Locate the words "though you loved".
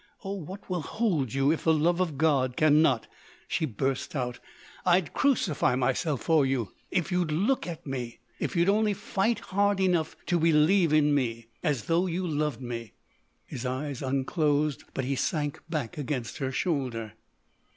11.83-12.61